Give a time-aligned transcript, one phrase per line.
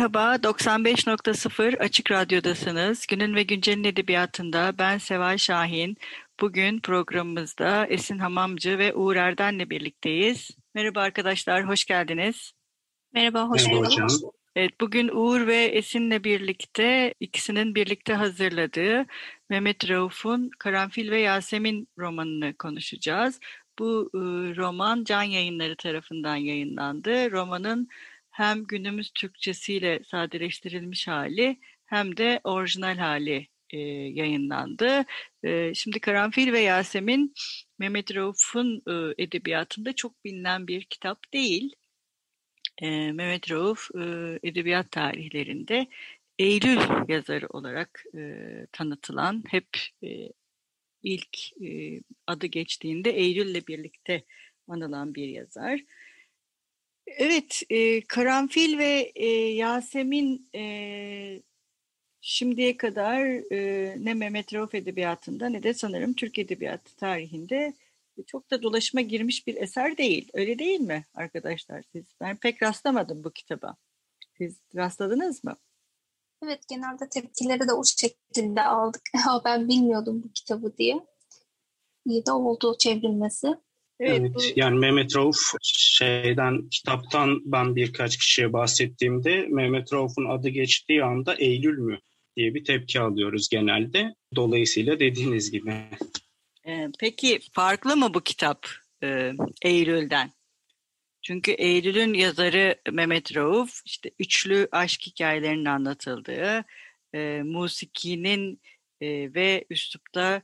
[0.00, 3.06] Merhaba, 95.0 Açık Radyo'dasınız.
[3.06, 5.96] Günün ve Güncel'in edebiyatında ben Seval Şahin.
[6.40, 10.50] Bugün programımızda Esin Hamamcı ve Uğur Erden'le birlikteyiz.
[10.74, 12.52] Merhaba arkadaşlar, hoş geldiniz.
[13.12, 14.34] Merhaba, hoş bulduk.
[14.56, 19.06] Evet, bugün Uğur ve Esin'le birlikte ikisinin birlikte hazırladığı
[19.50, 23.40] Mehmet Rauf'un Karanfil ve Yasemin romanını konuşacağız.
[23.78, 24.18] Bu e,
[24.56, 27.30] roman Can Yayınları tarafından yayınlandı.
[27.30, 27.88] Romanın
[28.30, 35.04] hem günümüz Türkçesiyle sadeleştirilmiş hali hem de orijinal hali e, yayınlandı.
[35.44, 37.34] E, şimdi Karanfil ve Yasemin
[37.78, 41.74] Mehmet Rauf'un e, edebiyatında çok bilinen bir kitap değil.
[42.82, 44.00] E, Mehmet Rauf e,
[44.42, 45.86] edebiyat tarihlerinde
[46.38, 48.42] Eylül yazarı olarak e,
[48.72, 49.68] tanıtılan, hep
[50.04, 50.08] e,
[51.02, 54.24] ilk e, adı geçtiğinde Eylül'le birlikte
[54.68, 55.80] anılan bir yazar.
[57.18, 61.42] Evet, e, Karanfil ve e, Yasemin e,
[62.20, 67.74] şimdiye kadar e, ne Mehmet Rauf edebiyatında ne de sanırım Türk edebiyatı tarihinde
[68.26, 70.28] çok da dolaşıma girmiş bir eser değil.
[70.34, 72.04] Öyle değil mi arkadaşlar siz?
[72.20, 73.76] Ben pek rastlamadım bu kitaba.
[74.38, 75.56] Siz rastladınız mı?
[76.44, 79.02] Evet, genelde tepkileri de o şekilde aldık.
[79.44, 81.06] Ben bilmiyordum bu kitabı diye.
[82.06, 83.54] İyi de oldu çevrilmesi.
[84.00, 90.48] Evet, Evet, bu, yani Mehmet Rauf şeyden kitaptan ben birkaç kişiye bahsettiğimde Mehmet Rauf'un adı
[90.48, 91.98] geçtiği anda Eylül mü
[92.36, 94.14] diye bir tepki alıyoruz genelde.
[94.36, 95.74] Dolayısıyla dediğiniz gibi.
[96.66, 98.66] e, peki farklı mı bu kitap
[99.02, 99.32] e,
[99.62, 100.32] Eylül'den?
[101.22, 106.64] Çünkü Eylül'ün yazarı Mehmet Rauf, işte üçlü aşk hikayelerinin anlatıldığı,
[107.14, 108.60] e, musikinin
[109.00, 110.42] e, ve üslupta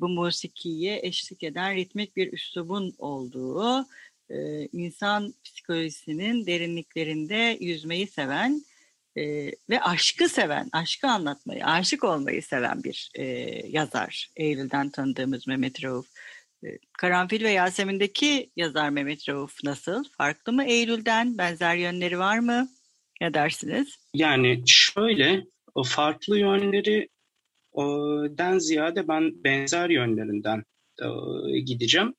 [0.00, 3.86] bu musikiye eşlik eden ritmik bir üslubun olduğu,
[4.30, 8.62] e, insan psikolojisinin derinliklerinde yüzmeyi seven
[9.16, 9.22] e,
[9.70, 13.24] ve aşkı seven, aşkı anlatmayı, aşık olmayı seven bir e,
[13.68, 14.28] yazar.
[14.36, 16.06] Eylül'den tanıdığımız Mehmet Rauf.
[16.64, 16.68] E,
[16.98, 20.04] Karanfil ve Yasemin'deki yazar Mehmet Rauf nasıl?
[20.18, 21.38] Farklı mı Eylül'den?
[21.38, 22.68] Benzer yönleri var mı?
[23.20, 23.98] Ne dersiniz?
[24.14, 27.08] Yani şöyle o farklı yönleri
[28.38, 30.64] den ziyade ben benzer yönlerinden
[31.64, 32.14] gideceğim.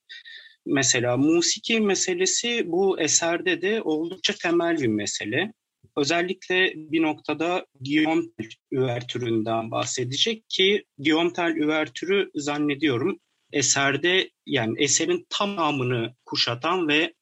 [0.65, 5.53] Mesela musiki meselesi bu eserde de oldukça temel bir mesele.
[5.97, 13.19] Özellikle bir noktada Guillaume Tell üvertüründen bahsedecek ki Guillaume Tell üvertürü zannediyorum
[13.51, 17.13] eserde yani eserin tamamını kuşatan ve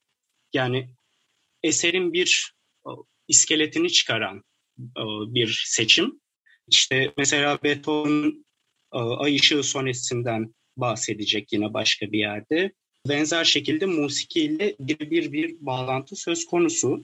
[0.54, 0.90] yani
[1.64, 2.54] eserin bir
[3.28, 4.44] iskeletini çıkaran
[5.28, 6.22] bir seçim.
[6.68, 8.46] İşte mesela Beethoven'ın
[8.94, 12.72] e, Ay Işığı sonesinden bahsedecek yine başka bir yerde.
[13.10, 17.04] Benzer şekilde musikiyle bir bir bir bağlantı söz konusu.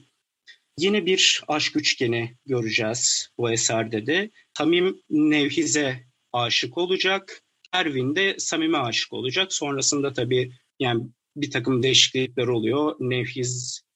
[0.78, 4.30] Yine bir aşk üçgeni göreceğiz bu eserde de.
[4.54, 7.42] Tamim Nevhiz'e aşık olacak.
[7.72, 9.52] Ervin de Samim'e aşık olacak.
[9.52, 11.04] Sonrasında tabii yani
[11.36, 12.96] bir takım değişiklikler oluyor.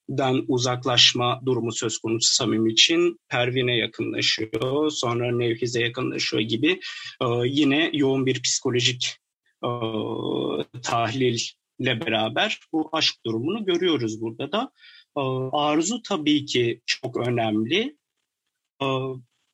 [0.09, 3.21] Nevhiz'den uzaklaşma durumu söz konusu Samim için.
[3.29, 4.91] Pervin'e yakınlaşıyor.
[4.91, 6.81] Sonra Nevhiz'e yakınlaşıyor gibi.
[7.23, 9.17] Ee, yine yoğun bir psikolojik
[9.65, 9.71] e,
[10.83, 14.73] tahlille beraber bu aşk durumunu görüyoruz burada da.
[15.17, 15.21] Ee,
[15.53, 17.97] arzu tabii ki çok önemli.
[18.83, 18.87] Ee,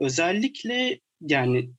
[0.01, 1.71] özellikle yani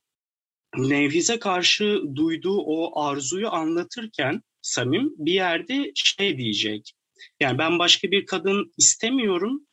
[0.76, 6.94] Nevhiz'e karşı duyduğu o arzuyu anlatırken Samim bir yerde şey diyecek.
[7.40, 9.66] Yani ben başka bir kadın istemiyorum,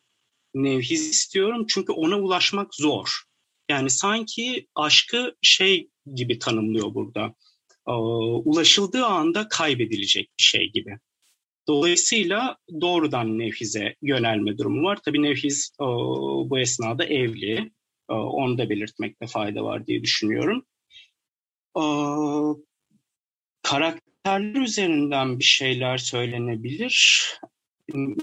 [0.53, 3.21] Nevhiz istiyorum çünkü ona ulaşmak zor.
[3.69, 7.35] Yani sanki aşkı şey gibi tanımlıyor burada.
[8.45, 10.99] Ulaşıldığı anda kaybedilecek bir şey gibi.
[11.67, 14.99] Dolayısıyla doğrudan Nevhiz'e yönelme durumu var.
[15.05, 15.71] Tabii Nevhiz
[16.49, 17.71] bu esnada evli.
[18.07, 20.65] Onu da belirtmekte fayda var diye düşünüyorum.
[21.77, 21.83] E,
[24.23, 27.25] karakterler üzerinden bir şeyler söylenebilir.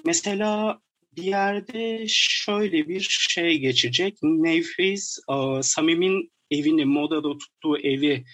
[0.05, 0.81] Mesela
[1.17, 4.19] bir yerde şöyle bir şey geçecek.
[4.23, 8.25] Nevhiz, e, Samim'in evini, modada tuttuğu evi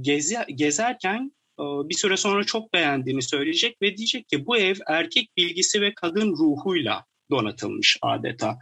[0.00, 5.80] gezi, gezerken bir süre sonra çok beğendiğini söyleyecek ve diyecek ki bu ev erkek bilgisi
[5.80, 8.58] ve kadın ruhuyla donatılmış adeta.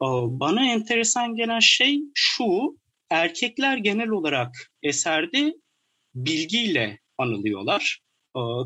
[0.00, 2.78] Bana enteresan gelen şey şu,
[3.10, 5.54] erkekler genel olarak eserde
[6.14, 8.00] bilgiyle anılıyorlar.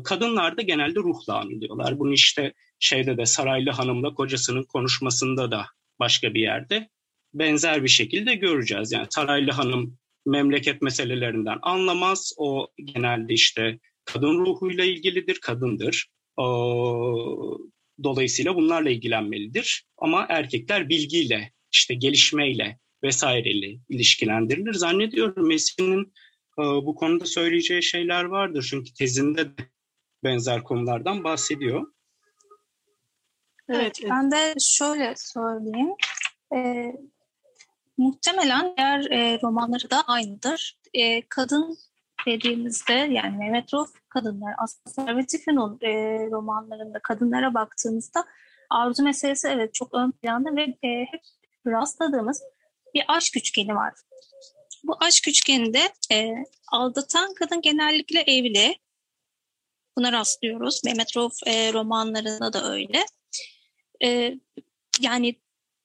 [0.03, 1.99] Kadınlar da genelde ruhla anılıyorlar.
[1.99, 5.65] Bunu işte şeyde de Saraylı Hanım'la kocasının konuşmasında da
[5.99, 6.89] başka bir yerde
[7.33, 8.91] benzer bir şekilde göreceğiz.
[8.91, 12.33] Yani Saraylı Hanım memleket meselelerinden anlamaz.
[12.37, 16.07] O genelde işte kadın ruhuyla ilgilidir, kadındır.
[18.03, 19.85] Dolayısıyla bunlarla ilgilenmelidir.
[19.97, 24.73] Ama erkekler bilgiyle, işte gelişmeyle vesaireyle ilişkilendirilir.
[24.73, 26.13] Zannediyorum Mesih'in
[26.63, 28.67] bu konuda söyleyeceği şeyler vardır.
[28.69, 29.63] Çünkü tezinde de
[30.23, 31.87] benzer konulardan bahsediyor.
[33.69, 34.11] Evet, evet.
[34.11, 35.95] ben de şöyle söyleyeyim.
[36.55, 36.95] Ee,
[37.97, 40.79] muhtemelen diğer e, romanları da aynıdır.
[40.93, 41.77] E, kadın
[42.27, 45.37] dediğimizde yani Mehmet Rauf kadınlar aslında Servet-i
[45.81, 45.91] e,
[46.31, 48.25] romanlarında kadınlara baktığımızda
[48.69, 51.21] arzu meselesi evet çok ön planda ve e, hep
[51.67, 52.43] rastladığımız
[52.93, 53.93] bir aşk üçgeni var.
[54.83, 56.29] Bu aşk üçgeninde e,
[56.71, 58.75] aldatan kadın genellikle evli.
[59.97, 60.83] Buna rastlıyoruz.
[60.85, 63.05] Mehmet Rauf e, romanlarında da öyle.
[64.03, 64.33] E,
[64.99, 65.35] yani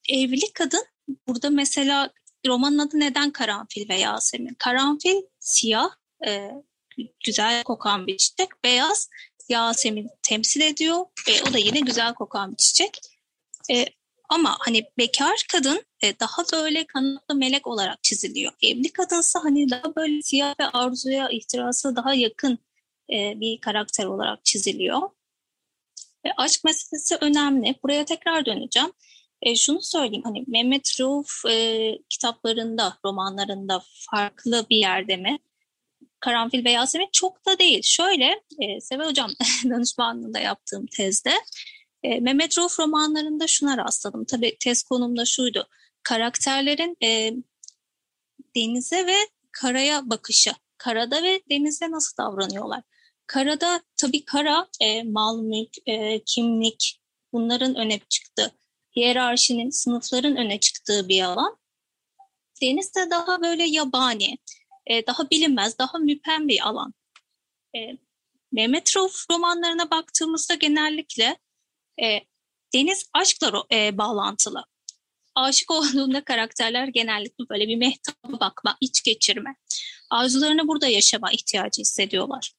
[0.09, 0.85] evli kadın
[1.27, 2.13] burada mesela
[2.47, 4.53] romanın adı neden Karanfil ve Yasemin?
[4.59, 5.89] Karanfil siyah,
[6.27, 6.51] e,
[7.25, 8.49] güzel kokan bir çiçek.
[8.63, 9.09] Beyaz
[9.49, 11.05] Yasemin temsil ediyor.
[11.27, 12.99] E, o da yine güzel kokan bir çiçek.
[13.71, 13.85] E,
[14.29, 18.51] ama hani bekar kadın e, daha böyle kanatlı melek olarak çiziliyor.
[18.61, 22.59] Evli kadınsa hani daha böyle siyah ve arzuya, ihtirasa daha yakın
[23.13, 25.09] e, bir karakter olarak çiziliyor.
[26.23, 27.75] E, aşk meselesi önemli.
[27.83, 28.91] Buraya tekrar döneceğim.
[29.41, 35.39] E, şunu söyleyeyim hani Mehmet Rauf e, kitaplarında, romanlarında farklı bir yerde mi?
[36.19, 37.81] Karanfil ve Yasemin çok da değil.
[37.83, 39.31] Şöyle, e, Seve Hocam
[39.63, 41.31] danışmanlığında yaptığım tezde
[42.03, 44.25] e, Mehmet Rauf romanlarında şuna rastladım.
[44.25, 45.67] Tabii tez konumda şuydu.
[46.03, 47.33] Karakterlerin e,
[48.55, 49.17] denize ve
[49.51, 50.51] karaya bakışı.
[50.77, 52.83] Karada ve denizde nasıl davranıyorlar?
[53.27, 57.01] Karada tabii kara e, mal, mülk, e, kimlik
[57.33, 58.51] bunların öne çıktı.
[58.95, 61.57] Hiyerarşinin, sınıfların öne çıktığı bir alan.
[62.61, 64.37] Deniz de daha böyle yabani,
[64.87, 66.93] e, daha bilinmez, daha müpem bir alan.
[67.75, 67.79] E,
[68.51, 71.37] Mehmet Rauf romanlarına baktığımızda genellikle
[72.03, 72.19] e,
[72.73, 74.65] deniz aşkla e, bağlantılı.
[75.35, 79.55] Aşık olduğunda karakterler genellikle böyle bir mehtaba bakma, iç geçirme.
[80.09, 82.53] Arzularını burada yaşama ihtiyacı hissediyorlar.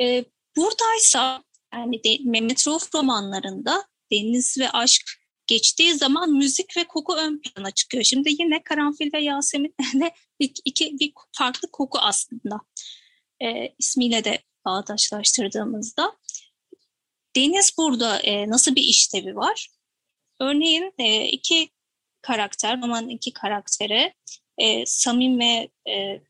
[0.00, 0.24] E,
[0.56, 1.44] buradaysa
[1.74, 5.02] yani de, Mehmet Rauf romanlarında deniz ve aşk
[5.46, 8.04] geçtiği zaman müzik ve koku ön plana çıkıyor.
[8.04, 12.60] Şimdi yine Karanfil ve Yasemin'le iki, iki bir farklı koku aslında.
[13.42, 16.16] E, ismiyle de bağdaşlaştırdığımızda.
[17.36, 19.68] Deniz burada e, nasıl bir işlevi var?
[20.40, 21.70] Örneğin e, iki
[22.22, 24.14] karakter, romanın iki karakteri
[24.58, 26.20] e, Samim ve e,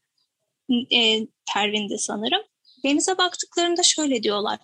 [0.99, 2.43] e, Pervin'de sanırım.
[2.85, 4.59] Denize baktıklarında şöyle diyorlar.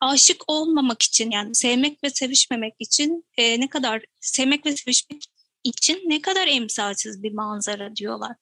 [0.00, 5.24] Aşık olmamak için yani sevmek ve sevişmemek için e, ne kadar sevmek ve sevişmek
[5.64, 8.36] için ne kadar emsalsiz bir manzara diyorlar.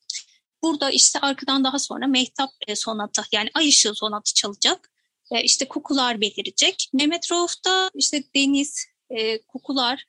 [0.63, 4.91] Burada işte arkadan daha sonra Mehtap e, sonatı yani Ay ışığı sonatı çalacak
[5.31, 6.91] e, işte kokular belirecek.
[6.93, 10.05] Mehmet Rauf'ta işte deniz, e, kokular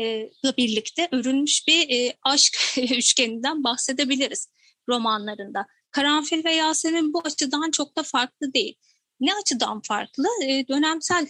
[0.00, 4.48] e, birlikte örülmüş bir e, aşk üçgeninden bahsedebiliriz
[4.88, 5.66] romanlarında.
[5.90, 8.76] Karanfil ve Yasemin bu açıdan çok da farklı değil.
[9.20, 10.24] Ne açıdan farklı?
[10.44, 11.26] E, dönemsel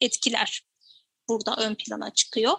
[0.00, 0.62] etkiler
[1.28, 2.52] burada ön plana çıkıyor.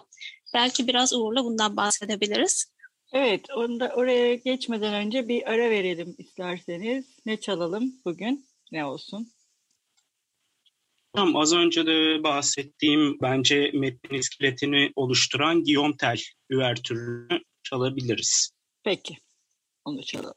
[0.54, 2.72] Belki biraz Uğur'la bundan bahsedebiliriz.
[3.12, 7.04] Evet, onda oraya geçmeden önce bir ara verelim isterseniz.
[7.26, 8.46] Ne çalalım bugün?
[8.72, 9.32] Ne olsun?
[11.18, 16.18] Tamam, az önce de bahsettiğim bence metnin iskeletini oluşturan Guillaume Tell
[16.50, 18.50] üvertürünü çalabiliriz.
[18.84, 19.16] Peki,
[19.84, 20.34] onu çalalım.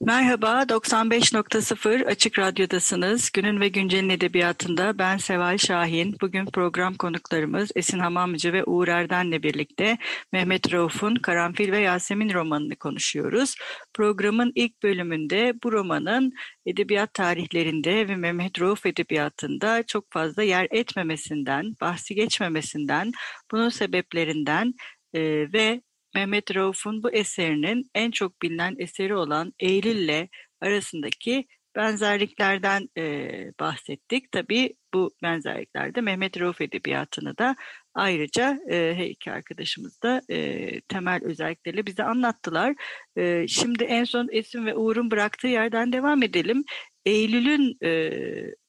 [0.00, 3.30] Merhaba, 95.0 Açık Radyo'dasınız.
[3.30, 6.16] Günün ve Güncel'in edebiyatında ben Seval Şahin.
[6.20, 9.98] Bugün program konuklarımız Esin Hamamcı ve Uğur Erden'le birlikte
[10.32, 13.54] Mehmet Rauf'un Karanfil ve Yasemin romanını konuşuyoruz.
[13.94, 16.32] Programın ilk bölümünde bu romanın
[16.66, 23.12] edebiyat tarihlerinde ve Mehmet Rauf edebiyatında çok fazla yer etmemesinden, bahsi geçmemesinden,
[23.50, 24.74] bunun sebeplerinden
[25.14, 25.20] e,
[25.52, 25.80] ve
[26.16, 30.28] Mehmet Rauf'un bu eserinin en çok bilinen eseri olan Eylül'le
[30.60, 31.46] arasındaki
[31.76, 33.28] benzerliklerden e,
[33.60, 34.32] bahsettik.
[34.32, 37.56] Tabii bu benzerliklerde Mehmet Rauf edebiyatını da
[37.94, 42.74] ayrıca e, her iki arkadaşımız da e, temel özellikleriyle bize anlattılar.
[43.16, 46.64] E, şimdi en son Esin ve Uğur'un bıraktığı yerden devam edelim.
[47.04, 48.10] Eylül'ün e,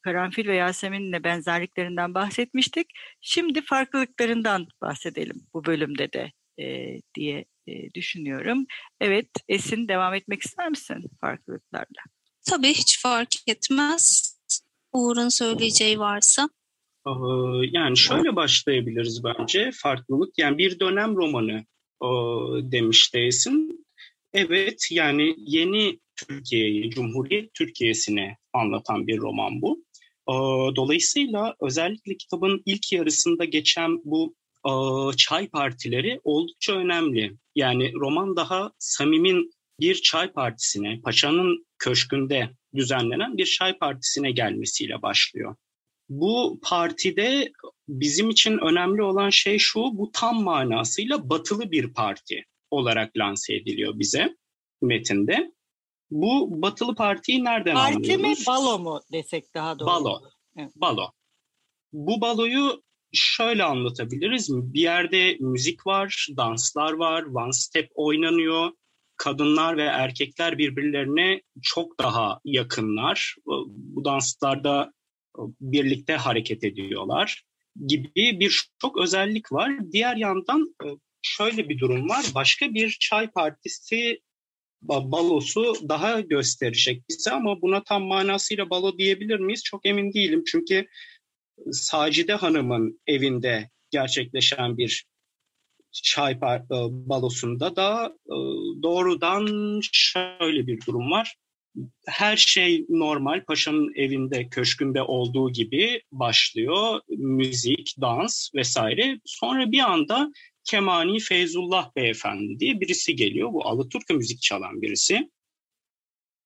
[0.01, 2.87] Karanfil ve Yasemin'le benzerliklerinden bahsetmiştik.
[3.21, 8.65] Şimdi farklılıklarından bahsedelim bu bölümde de e, diye e, düşünüyorum.
[9.01, 12.03] Evet, Esin devam etmek ister misin farklılıklarla?
[12.49, 14.37] Tabii hiç fark etmez.
[14.93, 16.49] Uğur'un söyleyeceği varsa.
[17.71, 20.37] Yani şöyle başlayabiliriz bence farklılık.
[20.37, 21.65] Yani bir dönem romanı
[22.71, 23.85] demiş Esin.
[24.33, 29.83] Evet yani yeni Türkiye'yi, Cumhuriyet Türkiye'sini anlatan bir roman bu.
[30.75, 34.35] Dolayısıyla özellikle kitabın ilk yarısında geçen bu
[35.17, 37.37] çay partileri oldukça önemli.
[37.55, 45.55] Yani roman daha Samim'in bir çay partisine, Paşa'nın köşkünde düzenlenen bir çay partisine gelmesiyle başlıyor.
[46.09, 47.51] Bu partide
[47.87, 53.99] bizim için önemli olan şey şu, bu tam manasıyla batılı bir parti olarak lanse ediliyor
[53.99, 54.37] bize
[54.81, 55.51] metinde.
[56.11, 58.23] Bu batılı partiyi nereden Parti anlıyoruz?
[58.23, 59.87] Parti mi balo mu desek daha doğru?
[59.87, 60.21] Balo.
[60.57, 60.71] Evet.
[60.75, 61.11] Balo.
[61.93, 62.83] Bu baloyu
[63.13, 64.49] şöyle anlatabiliriz.
[64.51, 68.71] Bir yerde müzik var, danslar var, one step oynanıyor.
[69.17, 73.35] Kadınlar ve erkekler birbirlerine çok daha yakınlar.
[73.67, 74.93] Bu danslarda
[75.61, 77.43] birlikte hareket ediyorlar
[77.87, 79.71] gibi bir çok özellik var.
[79.91, 80.75] Diğer yandan
[81.21, 82.25] şöyle bir durum var.
[82.35, 84.21] Başka bir çay partisi
[84.81, 89.63] balosu daha gösterecek bize ama buna tam manasıyla balo diyebilir miyiz?
[89.63, 90.43] Çok emin değilim.
[90.47, 90.87] Çünkü
[91.71, 95.05] Sacide Hanım'ın evinde gerçekleşen bir
[95.91, 96.37] çay e,
[96.89, 98.35] balosunda da e,
[98.83, 101.35] doğrudan şöyle bir durum var.
[102.07, 107.01] Her şey normal paşanın evinde, köşkünde olduğu gibi başlıyor.
[107.09, 109.19] Müzik, dans vesaire.
[109.25, 110.31] Sonra bir anda
[110.63, 113.53] Kemani Feyzullah Beyefendi diye birisi geliyor.
[113.53, 115.29] Bu Alaturka müzik çalan birisi.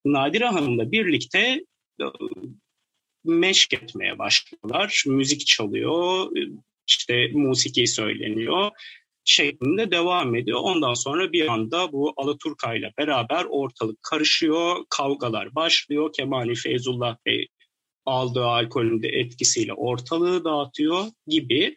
[0.05, 1.65] Nadire Hanım'la birlikte
[2.01, 2.05] e,
[3.23, 5.03] meşk etmeye başlıyorlar.
[5.07, 6.27] Müzik çalıyor,
[6.87, 8.71] işte musiki söyleniyor
[9.23, 10.59] şeklinde devam ediyor.
[10.63, 16.13] Ondan sonra bir anda bu Alaturka ile beraber ortalık karışıyor, kavgalar başlıyor.
[16.13, 17.47] Kemali Feyzullah Bey
[18.05, 21.75] aldığı alkolün de etkisiyle ortalığı dağıtıyor gibi.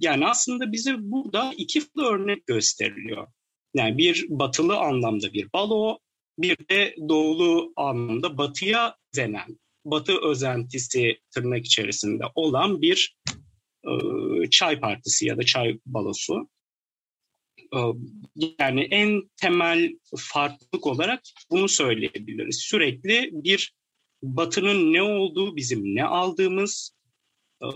[0.00, 3.26] Yani aslında bize burada iki farklı örnek gösteriliyor.
[3.74, 5.98] Yani bir batılı anlamda bir balo,
[6.38, 9.58] bir de doğulu anlamda batıya zenen
[9.90, 13.16] batı özentisi tırnak içerisinde olan bir
[13.84, 13.92] e,
[14.50, 16.48] çay partisi ya da çay balosu.
[17.58, 17.78] E,
[18.60, 22.56] yani en temel farklılık olarak bunu söyleyebiliriz.
[22.56, 23.74] Sürekli bir
[24.22, 26.96] batının ne olduğu, bizim ne aldığımız,
[27.62, 27.66] e,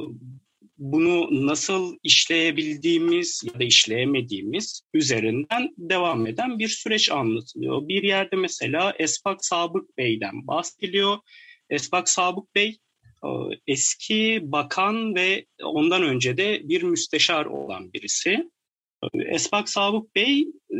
[0.80, 7.88] bunu nasıl işleyebildiğimiz ya da işleyemediğimiz üzerinden devam eden bir süreç anlatılıyor.
[7.88, 11.18] Bir yerde mesela Espak Sabık Bey'den bahsediliyor.
[11.70, 12.78] Esbak Sabık Bey
[13.24, 13.28] e,
[13.66, 18.50] eski bakan ve ondan önce de bir müsteşar olan birisi.
[19.02, 20.76] E, Esbak Sabık Bey e,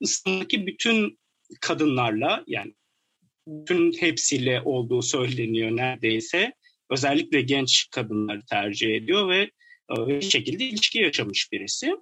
[0.00, 1.18] İstanbul'daki bütün
[1.60, 2.74] kadınlarla yani
[3.48, 6.52] bütün hepsiyle olduğu söyleniyor neredeyse.
[6.90, 9.50] Özellikle genç kadınları tercih ediyor ve
[9.90, 11.92] bir şekilde ilişki yaşamış birisi.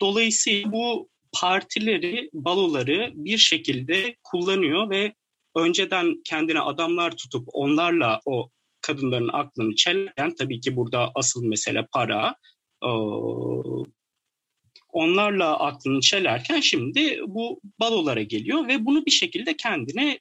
[0.00, 5.14] Dolayısıyla bu partileri, baloları bir şekilde kullanıyor ve
[5.56, 12.34] önceden kendine adamlar tutup onlarla o kadınların aklını çelerken tabii ki burada asıl mesele para.
[14.92, 20.20] onlarla aklını çelerken şimdi bu balolara geliyor ve bunu bir şekilde kendine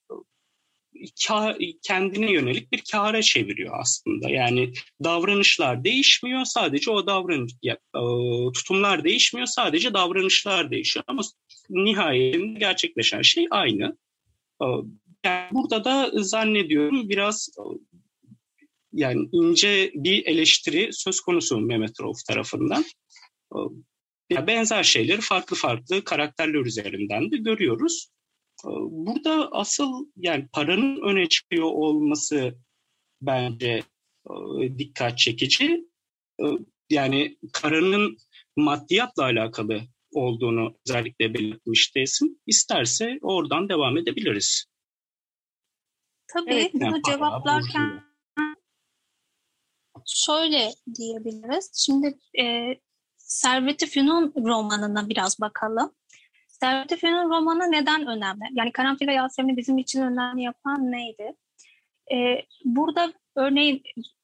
[1.81, 4.29] kendine yönelik bir kâra çeviriyor aslında.
[4.29, 7.53] Yani davranışlar değişmiyor, sadece o davranış
[8.53, 11.21] tutumlar değişmiyor, sadece davranışlar değişiyor ama
[11.69, 13.97] nihayetinde gerçekleşen şey aynı.
[15.25, 17.49] Yani burada da zannediyorum biraz
[18.93, 22.85] yani ince bir eleştiri söz konusu Mehmet Rauf tarafından.
[24.29, 28.09] Ya benzer şeyleri farklı farklı karakterler üzerinden de görüyoruz.
[28.89, 32.55] Burada asıl yani paranın öne çıkıyor olması
[33.21, 33.83] bence
[34.77, 35.85] dikkat çekici.
[36.89, 38.17] Yani paranın
[38.55, 42.39] maddiyatla alakalı olduğunu özellikle belirtmişti isim.
[42.47, 44.65] İsterse oradan devam edebiliriz.
[46.33, 48.01] Tabii evet, bunu yani cevaplarken
[50.05, 51.71] şöyle diyebiliriz.
[51.75, 52.75] Şimdi e,
[53.17, 55.91] Servet-i Fünun romanına biraz bakalım.
[56.47, 58.43] Servet-i Fünun romanı neden önemli?
[58.51, 61.33] Yani Karanfil ve Yasemin'i bizim için önemli yapan neydi?
[62.11, 63.83] E, burada örneğin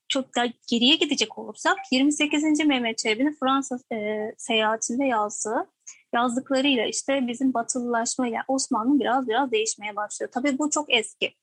[0.10, 2.44] çok da geriye gidecek olursak 28.
[2.66, 3.98] Mehmet Çelebi'nin Fransa e,
[4.38, 5.68] seyahatinde yazdığı
[6.14, 10.32] yazdıklarıyla işte bizim batılılaşmayla Osmanlı biraz biraz değişmeye başlıyor.
[10.34, 11.34] Tabii bu çok eski.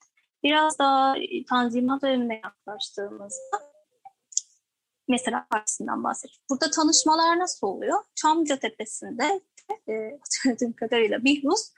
[0.45, 1.17] Biraz daha
[1.49, 3.73] Tanzimat dönemine yaklaştığımızda
[5.09, 6.41] mesela partisinden bahsettik.
[6.51, 7.99] Burada tanışmalar nasıl oluyor?
[8.15, 9.41] Çamlıca Tepesi'nde
[9.89, 11.73] e, kadarıyla Bihruz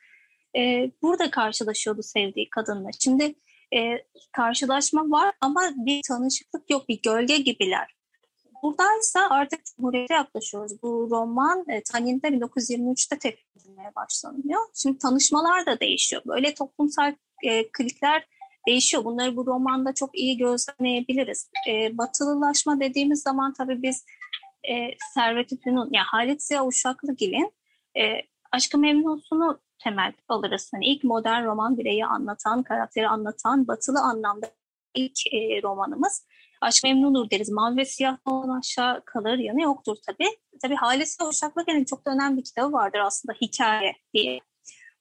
[0.57, 2.89] e, burada karşılaşıyordu sevdiği kadınla.
[3.01, 3.35] Şimdi
[3.75, 7.95] e, karşılaşma var ama bir tanışıklık yok, bir gölge gibiler.
[8.63, 10.83] Buradaysa artık Cumhuriyet'e yaklaşıyoruz.
[10.83, 14.61] Bu roman e, Tanin'de 1923'te tekrar edilmeye başlanıyor.
[14.75, 16.23] Şimdi tanışmalar da değişiyor.
[16.27, 18.27] Böyle toplumsal e, klikler
[18.67, 19.05] değişiyor.
[19.05, 21.51] Bunları bu romanda çok iyi gözlemleyebiliriz.
[21.69, 24.05] E, batılılaşma dediğimiz zaman tabii biz
[24.69, 24.75] e,
[25.15, 27.53] Servet-i Fünun, yani Halit Ziya Uşaklıgil'in
[27.97, 28.03] e,
[28.53, 30.71] Aşkı Memnun'sunu temel alırız.
[30.75, 34.47] Hani ilk modern roman bireyi anlatan, karakteri anlatan, batılı anlamda
[34.95, 36.27] ilk e, romanımız.
[36.61, 37.51] Aşk Memnun'dur deriz.
[37.51, 40.29] Mavi ve siyah olan aşağı kalır yanı yoktur tabii.
[40.63, 44.41] Tabii Halis ve Uşaklıgil'in çok da önemli bir kitabı vardır aslında hikaye diye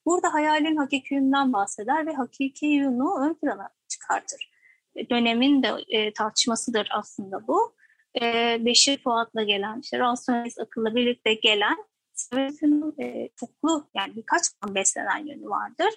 [0.06, 4.52] Burada hayalin hakiki bahseder ve hakiki yönü ön plana çıkartır.
[4.96, 7.76] E, dönemin de e, tartışmasıdır aslında bu.
[8.22, 11.78] E, Beşir Fuat'la gelen, işte rasyonelist akılla birlikte gelen
[12.14, 15.90] Servet'in e, çoklu yani birkaç kan beslenen yönü vardır.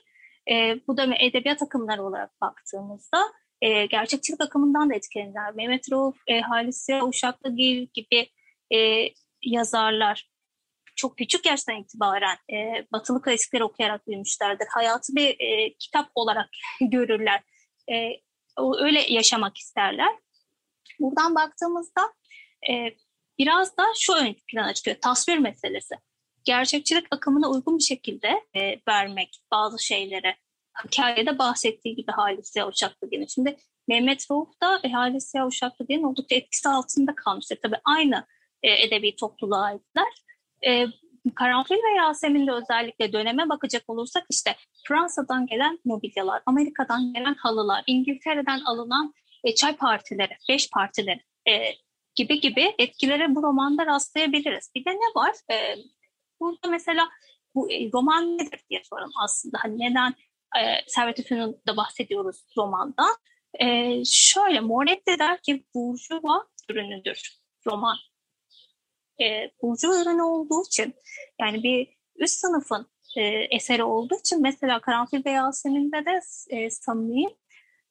[0.50, 3.18] E, bu da edebiyat akımları olarak baktığımızda
[3.62, 5.54] e, gerçekçilik akımından da etkilenirler.
[5.54, 8.28] Mehmet Rauf, e, Halis Uşaklıgil gibi
[8.74, 9.08] e,
[9.42, 10.30] yazarlar
[10.96, 14.66] çok küçük yaştan itibaren e, batılı klasikleri okuyarak büyümüşlerdir.
[14.70, 16.48] Hayatı bir e, kitap olarak
[16.80, 17.42] görürler.
[17.92, 17.94] E,
[18.78, 20.18] öyle yaşamak isterler.
[21.00, 22.12] Buradan baktığımızda
[22.70, 22.96] e,
[23.38, 24.96] biraz da şu ön plana çıkıyor.
[25.00, 25.94] Tasvir meselesi.
[26.44, 30.36] Gerçekçilik akımına uygun bir şekilde e, vermek bazı şeylere.
[30.84, 33.26] Hikayede bahsettiği gibi Halis Ziya Uşaklıgil'in.
[33.26, 33.56] Şimdi
[33.88, 37.58] Mehmet Rauf da e, Halis Ziya Uşaklıgil'in oldukça etkisi altında kalmıştır.
[37.62, 38.26] Tabii aynı
[38.62, 40.25] e, edebi topluluğa aitler.
[40.66, 40.86] E,
[41.34, 44.56] Karanfil ve Yasemin'de özellikle döneme bakacak olursak işte
[44.88, 51.52] Fransa'dan gelen mobilyalar, Amerika'dan gelen halılar, İngiltere'den alınan e, çay partileri, beş partileri e,
[52.14, 54.70] gibi gibi etkilere bu romanda rastlayabiliriz.
[54.74, 55.32] Bir de ne var?
[55.52, 55.76] E,
[56.40, 57.08] burada mesela
[57.54, 59.58] bu e, roman nedir diye soralım aslında.
[59.62, 60.14] Hani neden
[60.58, 63.04] e, Servet Üfün'ün bahsediyoruz romanda?
[63.60, 67.96] E, şöyle Moretti der ki burjuva ürünüdür roman
[69.22, 70.94] e, burcu ürünü olduğu için
[71.40, 77.26] yani bir üst sınıfın e, eseri olduğu için mesela Karanfil ve Yasemin'de de e, samimi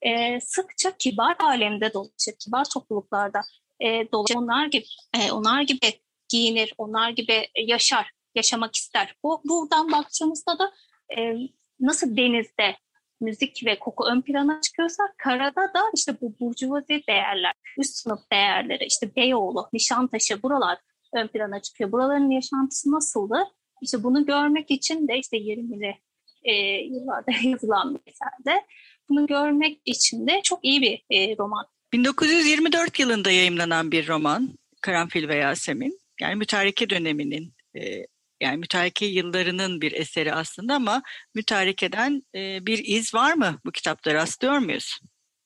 [0.02, 3.42] e, sıkça kibar alemde dolaşır, kibar topluluklarda
[3.80, 4.36] e, dolaşır.
[4.36, 9.16] Onlar gibi, e, onlar gibi giyinir, onlar gibi yaşar, yaşamak ister.
[9.24, 10.72] Bu buradan baktığımızda da
[11.18, 11.36] e,
[11.80, 12.76] nasıl denizde
[13.22, 18.86] müzik ve koku ön plana çıkıyorsa karada da işte bu burjuvazi değerler, üst sınıf değerleri,
[18.86, 20.78] işte Beyoğlu, Nişantaşı buralar
[21.16, 21.92] ön plana çıkıyor.
[21.92, 23.36] Buraların yaşantısı nasıldı?
[23.82, 25.96] İşte bunu görmek için de işte 20'li
[26.44, 28.66] e, yıllarda yazılan bir eserde
[29.10, 31.66] bunu görmek için de çok iyi bir e, roman.
[31.94, 34.50] 1924 yılında yayımlanan bir roman
[34.82, 36.00] Karanfil ve Yasemin.
[36.22, 38.06] Yani mütareke döneminin e,
[38.42, 41.04] yani mütareke yıllarının bir eseri aslında ama
[41.36, 45.00] mütarekeden e, bir iz var mı bu kitapta rastlıyor muyuz?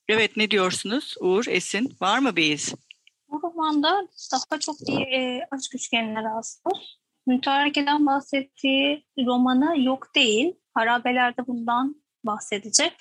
[0.08, 1.98] Evet ne diyorsunuz Uğur, Esin?
[2.02, 2.74] Var mı bir iz?
[3.32, 6.78] Bu romanda daha çok bir e, aşk üçgenine rastlıyor.
[7.28, 10.56] Mütareke'den bahsettiği romanı yok değil.
[10.74, 12.94] Harabelerde bundan bahsedecek.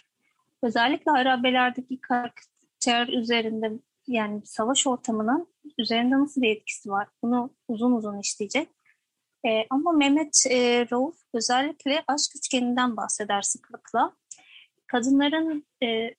[0.62, 3.72] Özellikle harabelerdeki karakter üzerinde
[4.06, 7.08] yani savaş ortamının üzerinde nasıl bir etkisi var?
[7.22, 8.68] Bunu uzun uzun işleyecek.
[9.46, 14.12] E, ama Mehmet e, Rauf özellikle aşk üçgeninden bahseder sıklıkla.
[14.86, 16.14] Kadınların e,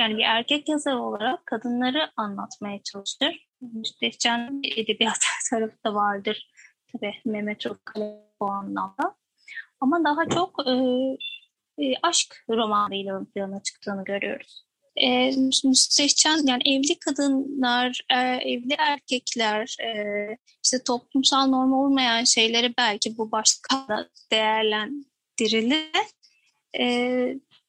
[0.00, 3.48] yani bir erkek yazar olarak kadınları anlatmaya çalışır.
[3.60, 5.18] Müstehcen edebiyat
[5.50, 6.50] tarafı da vardır.
[6.92, 9.16] Tabii Mehmet Rıfkale bu anlamda.
[9.80, 10.72] Ama daha çok e,
[11.84, 14.64] e, aşk romanıyla ön plana çıktığını görüyoruz.
[14.96, 18.18] E, müstehcen yani evli kadınlar, e,
[18.52, 19.92] evli erkekler, e,
[20.64, 23.86] işte toplumsal norm olmayan şeyleri belki bu başka
[24.32, 25.90] değerlendirilir.
[26.78, 26.84] E,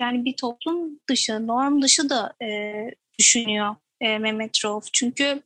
[0.02, 2.48] yani bir toplum dışı, norm dışı da e,
[3.20, 4.86] düşünüyor e, Mehmet Rauf.
[4.94, 5.42] Çünkü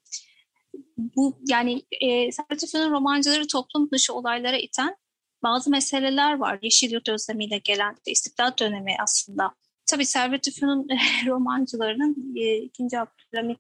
[0.98, 4.96] bu yani e, Servet romancıları toplum dışı olaylara iten
[5.44, 6.60] bazı meseleler var.
[6.62, 9.56] Yeşil Yurt özlemiyle gelen istiklal dönemi aslında.
[9.86, 10.88] Tabii Servet Üfün'ün
[11.28, 13.60] romancılarının e, ikinci Abdülhamit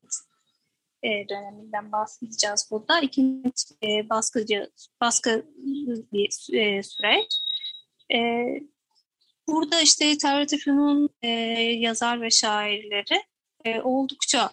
[1.03, 2.99] e, döneminden bahsedeceğiz burada.
[2.99, 3.49] İkinci
[3.83, 4.69] e, baskıcı,
[5.01, 5.45] baskı
[6.13, 7.27] bir e, süreç.
[8.13, 8.17] E,
[9.47, 10.05] Burada işte
[10.53, 11.29] Efun'un e,
[11.79, 13.23] yazar ve şairleri
[13.65, 14.49] e, oldukça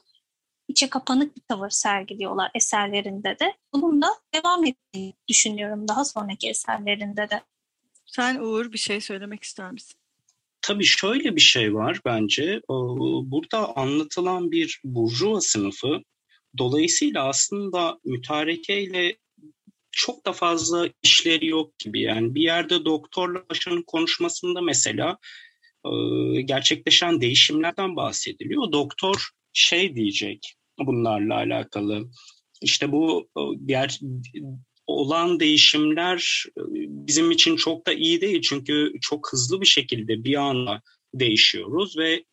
[0.69, 3.57] içe kapanık bir tavır sergiliyorlar eserlerinde de.
[3.73, 7.43] Bunun da devam ettiğini düşünüyorum daha sonraki eserlerinde de.
[8.07, 10.03] Sen Uğur bir şey söylemek ister misin?
[10.63, 12.61] tabii şöyle bir şey var bence.
[13.25, 16.03] Burada anlatılan bir burjuva sınıfı
[16.59, 19.17] dolayısıyla aslında mütarekeyle
[19.93, 22.01] çok da fazla işleri yok gibi.
[22.01, 25.19] Yani bir yerde doktorla paşanın konuşmasında mesela
[26.45, 28.73] gerçekleşen değişimlerden bahsediliyor.
[28.73, 32.11] Doktor şey diyecek bunlarla alakalı.
[32.63, 33.29] İşte bu
[33.67, 34.01] ger
[34.87, 36.45] olan değişimler
[36.79, 40.83] bizim için çok da iyi değil çünkü çok hızlı bir şekilde bir anda
[41.15, 42.25] değişiyoruz ve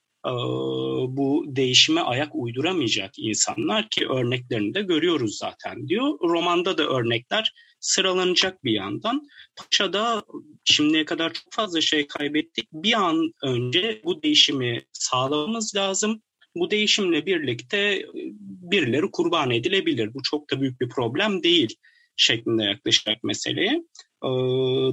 [1.08, 6.19] bu değişime ayak uyduramayacak insanlar ki örneklerini de görüyoruz zaten diyor.
[6.21, 9.27] Romanda da örnekler sıralanacak bir yandan.
[9.55, 10.23] Paşa'da
[10.63, 12.67] şimdiye kadar çok fazla şey kaybettik.
[12.73, 16.21] Bir an önce bu değişimi sağlamamız lazım.
[16.55, 18.05] Bu değişimle birlikte
[18.43, 20.13] birileri kurban edilebilir.
[20.13, 21.75] Bu çok da büyük bir problem değil
[22.15, 23.84] şeklinde yaklaşarak meseleye.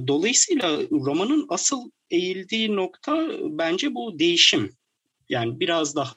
[0.07, 4.71] Dolayısıyla romanın asıl eğildiği nokta bence bu değişim.
[5.29, 6.15] Yani biraz daha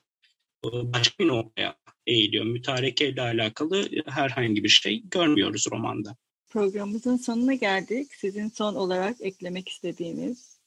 [0.65, 2.45] başka bir noktaya eğiliyor.
[2.45, 6.17] Mütareke ile alakalı herhangi bir şey görmüyoruz romanda.
[6.49, 8.15] Programımızın sonuna geldik.
[8.15, 10.59] Sizin son olarak eklemek istediğiniz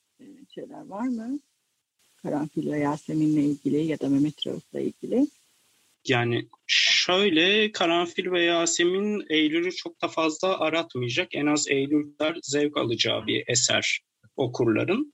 [0.56, 1.40] şeyler var mı?
[2.16, 5.28] Karanfil ve Yasemin'le ilgili ya da Mehmet Rauf'la ilgili.
[6.08, 11.36] Yani şöyle Karanfil ve Yasemin Eylül'ü çok da fazla aratmayacak.
[11.36, 14.00] En az Eylül'ler zevk alacağı bir eser
[14.36, 15.14] okurların.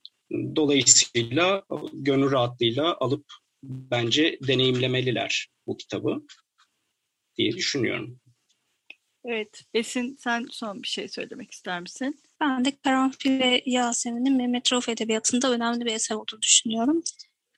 [0.56, 1.62] Dolayısıyla
[1.92, 3.24] gönül rahatlığıyla alıp
[3.62, 6.26] bence deneyimlemeliler bu kitabı
[7.36, 8.20] diye düşünüyorum.
[9.24, 12.20] Evet, Esin sen son bir şey söylemek ister misin?
[12.40, 17.02] Ben de Karanfil ve Yasemin'in Mehmet Rauf Edebiyatı'nda önemli bir eser olduğunu düşünüyorum.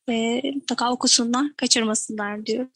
[0.09, 2.71] E, mutlaka okusunlar, kaçırmasınlar diyorum.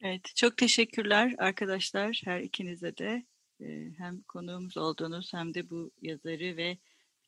[0.00, 3.26] Evet, çok teşekkürler arkadaşlar her ikinize de.
[3.98, 6.78] Hem konuğumuz olduğunuz hem de bu yazarı ve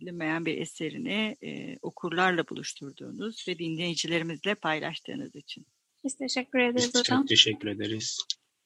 [0.01, 5.67] bilinmeyen bir eserini e, okurlarla buluşturduğunuz ve dinleyicilerimizle paylaştığınız için.
[6.05, 7.21] Biz teşekkür ederiz Biz hocam.
[7.21, 8.19] Çok teşekkür ederiz.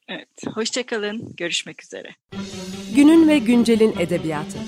[0.09, 1.37] Evet, hoşçakalın.
[1.37, 2.15] Görüşmek üzere.
[2.95, 4.59] Günün ve güncelin edebiyatı.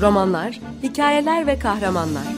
[0.00, 2.37] Romanlar, hikayeler ve kahramanlar.